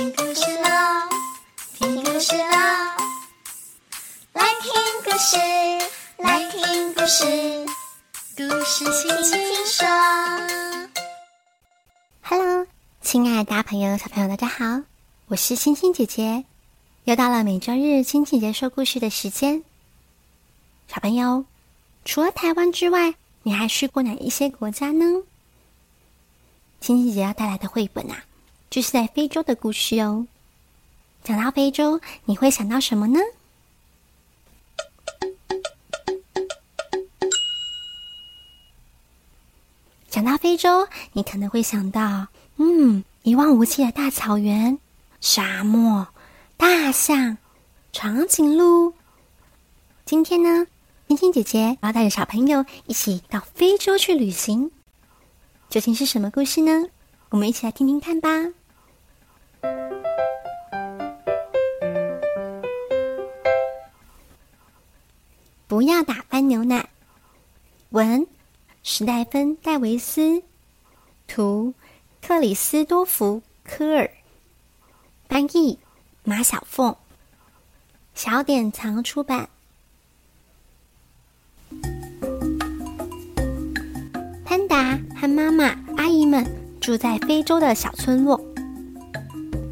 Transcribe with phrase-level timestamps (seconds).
[0.00, 0.70] 听故事喽，
[1.74, 2.46] 听故事喽，
[4.32, 4.72] 来听
[5.04, 5.36] 故事，
[6.16, 7.26] 来听故事，
[8.34, 9.86] 故事轻轻说。
[12.22, 12.66] Hello，
[13.02, 14.80] 亲爱的大朋友、小朋友，大家好，
[15.26, 16.46] 我是星星姐姐，
[17.04, 19.62] 又到了每周日星星姐姐说故事的时间。
[20.88, 21.44] 小朋友，
[22.06, 25.04] 除了台湾之外，你还去过哪一些国家呢？
[26.80, 28.24] 星星姐姐要带来的绘本啊，
[28.70, 30.28] 就是在非洲的故事哦。
[31.24, 33.18] 讲到非洲，你会想到什么呢？
[40.08, 44.78] 讲到非洲，你可能会想到，嗯，一望无际的大草原、
[45.20, 46.06] 沙漠、
[46.56, 47.38] 大象、
[47.92, 48.94] 长颈鹿。
[50.04, 50.68] 今天呢，
[51.08, 54.70] 星星姐姐要带着小朋友一起到非洲去旅行。
[55.68, 56.86] 究竟是什么故事呢？
[57.30, 58.30] 我们一起来听听看吧。
[65.80, 66.90] 不要打翻牛奶。
[67.88, 68.26] 文：
[68.82, 70.42] 史黛芬·戴维斯，
[71.26, 71.72] 图：
[72.20, 74.10] 克里斯多福·科尔，
[75.26, 75.78] 翻译：
[76.22, 76.94] 马小凤，
[78.14, 79.48] 小典藏出版。
[84.44, 85.64] 潘达和妈妈、
[85.96, 86.46] 阿姨们
[86.78, 88.38] 住在非洲的小村落。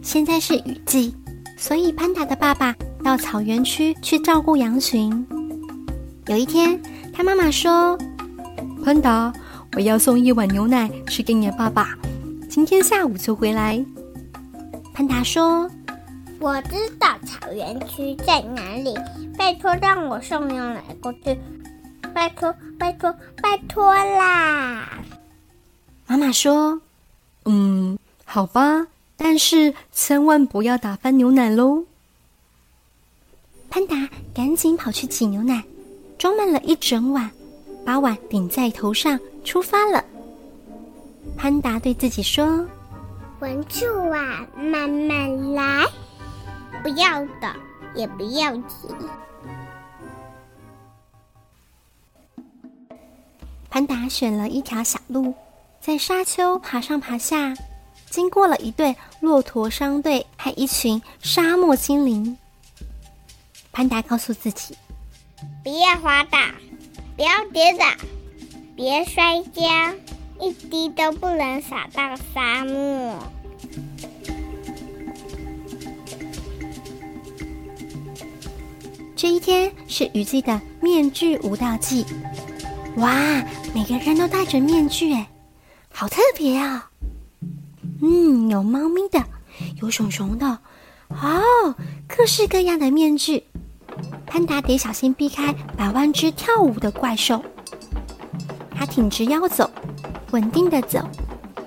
[0.00, 1.14] 现在是雨季，
[1.58, 5.26] 所以潘达的爸爸到草原区去照顾羊群。
[6.30, 6.80] 有一天，
[7.12, 7.98] 他妈妈说
[8.84, 9.32] ：“潘达，
[9.74, 11.98] 我要送一碗牛奶去给你爸爸，
[12.48, 13.84] 今天下午就回来。”
[14.94, 15.68] 潘达说
[16.38, 18.94] ：“我知道草原区在哪里，
[19.36, 21.36] 拜托让我送牛奶过去。”
[22.14, 24.88] 拜托，拜托，拜托啦！
[26.06, 26.80] 妈妈说
[27.46, 28.86] ：“嗯，好吧，
[29.16, 31.86] 但是千万不要打翻牛奶喽。”
[33.68, 35.64] 潘达赶紧跑去挤牛奶，
[36.20, 37.30] 装满了一整碗，
[37.82, 40.04] 把碗顶在头上，出发了。
[41.34, 42.68] 潘达对自己说
[43.40, 45.86] ：“稳住啊，慢慢来，
[46.82, 47.56] 不要的，
[47.94, 48.88] 也不要急。”
[53.70, 55.32] 潘达选了一条小路，
[55.80, 57.54] 在沙丘爬上爬下，
[58.10, 62.36] 经过了一队骆驼商队和一群沙漠精灵。
[63.72, 64.76] 潘达告诉自己
[65.62, 66.38] ：“不要滑倒，
[67.16, 67.84] 不要跌倒，
[68.76, 69.62] 别摔跤，
[70.40, 73.18] 一滴都不能洒到沙漠。”
[79.14, 82.06] 这一天是雨季的面具舞蹈季。
[82.96, 83.12] 哇，
[83.74, 85.28] 每个人都戴着面具，哎，
[85.92, 86.90] 好特别啊！
[88.00, 89.22] 嗯，有猫咪的，
[89.82, 90.46] 有熊熊的，
[91.08, 91.74] 哦，
[92.08, 93.44] 各式各样的面具。
[94.30, 97.42] 潘达得小心避开百万只跳舞的怪兽。
[98.72, 99.68] 他挺直腰走，
[100.30, 101.00] 稳定的走，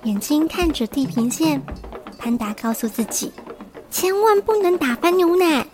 [0.04, 1.60] 眼睛看着地平线。
[2.18, 3.30] 潘达告诉自己，
[3.90, 5.66] 千万不能打翻牛奶。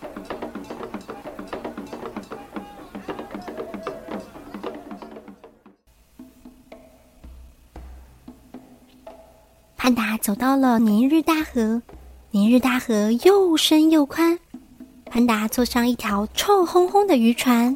[9.77, 11.81] 潘达走到了尼日大河，
[12.31, 14.37] 尼日大河又深又宽。
[15.13, 17.75] 潘达坐上一条臭烘烘的渔船，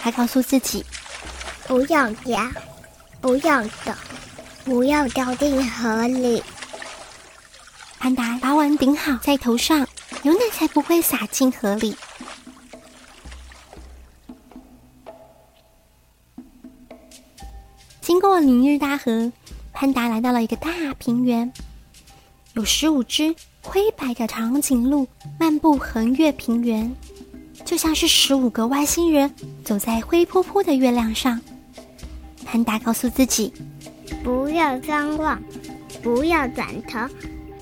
[0.00, 0.82] 他告诉自己
[1.68, 2.50] ：“不要掉，
[3.20, 3.94] 不要的，
[4.64, 6.42] 不要掉进河里。”
[8.00, 9.86] 潘达把碗顶好在头上，
[10.22, 11.94] 牛奶才不会洒进河里。
[18.00, 19.30] 经过尼日大河。
[19.80, 21.52] 潘达来到了一个大平原，
[22.54, 25.06] 有十五只灰白的长颈鹿
[25.38, 26.94] 漫步横越平原，
[27.64, 29.32] 就像是十五个外星人
[29.64, 31.40] 走在灰扑扑的月亮上。
[32.44, 33.52] 潘达告诉自己
[34.24, 35.42] ：“不要张望，
[36.02, 37.00] 不要转头，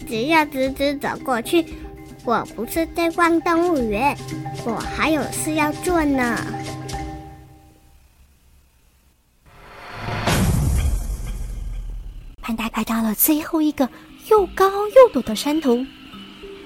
[0.06, 1.66] 只要直直走过去。
[2.24, 4.16] 我不是在逛动物园，
[4.64, 6.36] 我还有事要做呢。”
[12.40, 13.88] 潘达来到了最后一个
[14.28, 15.84] 又高又陡的山头，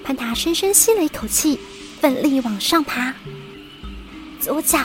[0.02, 1.58] 潘达深深吸了一口气，
[2.00, 3.14] 奋力往上爬。
[4.40, 4.78] 左脚，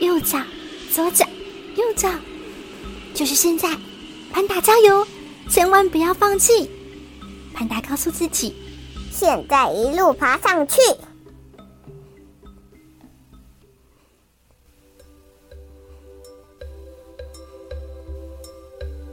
[0.00, 0.42] 右脚，
[0.90, 1.26] 左脚，
[1.76, 2.10] 右脚，
[3.12, 3.76] 就是现在！
[4.32, 5.06] 潘达加油，
[5.50, 6.70] 千万不要放弃！
[7.52, 8.54] 潘达告诉自己：
[9.12, 10.76] 现在一路爬上去。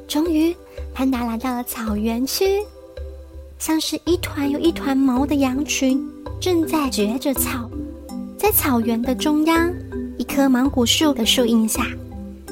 [0.07, 0.55] 终于。
[0.93, 2.61] 潘达来到了草原区，
[3.61, 6.03] 像是一团又一团毛的羊群，
[6.39, 7.69] 正在掘着草。
[8.35, 9.71] 在草原的中央，
[10.17, 11.85] 一棵芒果树的树荫下，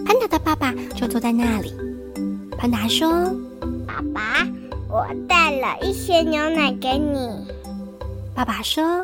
[0.06, 1.74] 潘达的爸爸就坐在那里。
[2.56, 3.12] 潘达说
[3.88, 4.48] ：“爸爸，
[4.88, 7.28] 我带了一些牛奶给你。”
[8.36, 9.04] 爸爸说：“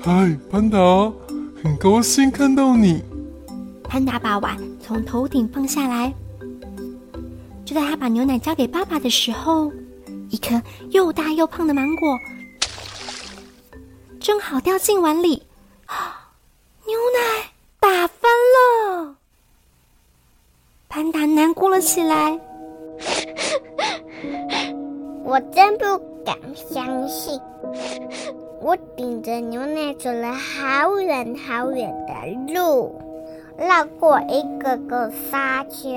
[0.00, 0.78] 嗨，潘达，
[1.62, 3.02] 很高兴看到你。”
[3.84, 6.10] 潘达把碗从头顶放下来。
[7.66, 9.70] 就在他把牛奶交给爸爸的时候，
[10.34, 10.60] 一颗
[10.90, 12.18] 又大又胖的芒果
[14.18, 15.44] 正好掉进碗里。
[16.84, 19.14] 牛奶打翻了，
[20.88, 22.36] 潘达难过了起来。
[25.24, 25.84] 我真不
[26.24, 27.40] 敢相信，
[28.60, 33.00] 我顶着牛奶走了好远好远的路，
[33.56, 35.88] 绕过一个个沙丘，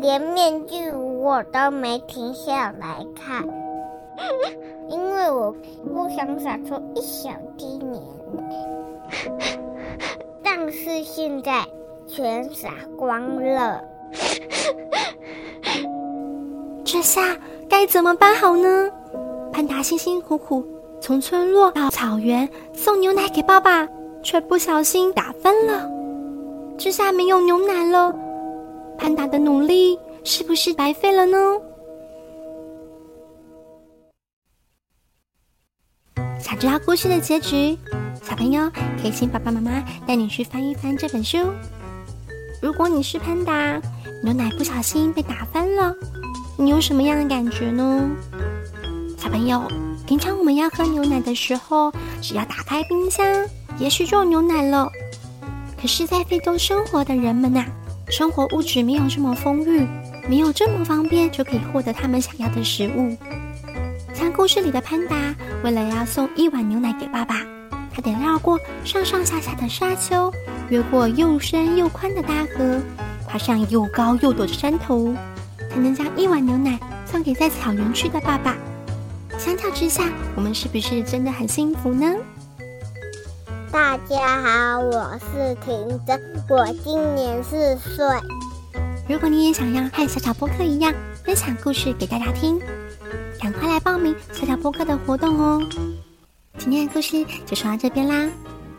[0.00, 0.88] 连面具
[1.22, 3.46] 我都没停下来看，
[4.88, 5.54] 因为我
[5.94, 8.02] 不想洒出一小滴牛
[8.36, 8.42] 奶。
[10.42, 11.64] 但是现在
[12.08, 13.84] 全洒光了，
[16.82, 17.36] 这下
[17.68, 18.90] 该怎么办好呢？
[19.52, 20.66] 潘达辛辛苦苦
[21.00, 23.88] 从村落到草原送牛奶给爸爸，
[24.24, 25.88] 却不小心打翻了，
[26.76, 28.12] 这下没有牛奶了。
[28.98, 31.36] 潘达的努力是不是白费了呢？
[36.38, 37.76] 想知道故事的结局？
[38.22, 38.70] 小朋友
[39.00, 41.38] 可以请爸爸妈妈带你去翻一翻这本书。
[42.60, 43.80] 如果你是潘达，
[44.22, 45.92] 牛奶不小心被打翻了，
[46.56, 48.08] 你有什么样的感觉呢？
[49.18, 49.68] 小朋友，
[50.06, 53.26] 平常我们要喝牛奶的时候，只要打开冰箱，
[53.78, 54.88] 也许就有牛奶了。
[55.80, 57.66] 可是，在非洲生活的人们呐，
[58.08, 59.84] 生活物质没有这么丰裕，
[60.28, 63.16] 没有这么方便就可以获得他们想要的食物。
[64.14, 65.16] 像故事里的潘达，
[65.64, 67.36] 为了要送一碗牛奶给爸爸。
[67.94, 70.32] 他得绕过上上下下的沙丘，
[70.70, 72.80] 越过又深又宽的大河，
[73.28, 75.14] 爬上又高又陡的山头，
[75.70, 78.56] 才能将一碗牛奶送给在草原区的爸爸。
[79.36, 82.06] 相较之下，我们是不是真的很幸福呢？
[83.70, 88.06] 大家好，我是婷真，我今年四岁。
[89.12, 90.90] 如果你也想要和小小播客一样
[91.22, 92.58] 分享故事给大家听，
[93.38, 95.60] 赶快来报名小小播客的活动哦！
[96.56, 98.26] 今天的故事就说到这边啦，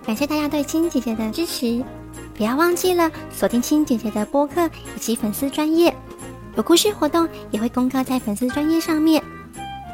[0.04, 1.84] 感谢大家对青姐姐的支持，
[2.36, 4.66] 不要忘记了锁定青姐姐的播客
[4.96, 5.96] 以及粉丝专业，
[6.58, 9.24] 有故事活动也会公告在粉丝专业上面。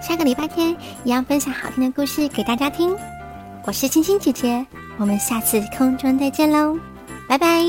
[0.01, 2.95] 下个礼拜天一样分享好听的故事给大家听，
[3.65, 4.65] 我是青青姐姐，
[4.97, 6.79] 我们下次空中再见喽，
[7.27, 7.61] 拜拜。